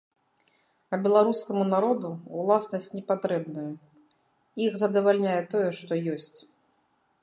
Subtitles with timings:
[0.95, 2.09] А беларускаму народу
[2.39, 3.69] ўласнасць не патрэбная,
[4.69, 6.37] іх задавальняе тое, што ёсць.